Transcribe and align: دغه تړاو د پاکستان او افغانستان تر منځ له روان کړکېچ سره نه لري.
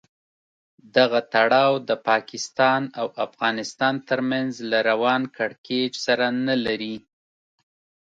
دغه 0.95 1.19
تړاو 1.33 1.73
د 1.89 1.91
پاکستان 2.09 2.81
او 2.99 3.07
افغانستان 3.25 3.93
تر 4.09 4.19
منځ 4.29 4.51
له 4.71 4.79
روان 4.89 5.21
کړکېچ 5.37 5.93
سره 6.05 6.25
نه 6.47 6.55
لري. 6.65 6.95